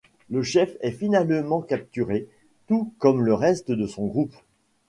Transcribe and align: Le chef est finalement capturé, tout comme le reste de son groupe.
Le 0.31 0.41
chef 0.41 0.75
est 0.81 0.89
finalement 0.89 1.61
capturé, 1.61 2.27
tout 2.65 2.91
comme 2.97 3.21
le 3.21 3.35
reste 3.35 3.71
de 3.71 3.85
son 3.85 4.07
groupe. 4.07 4.33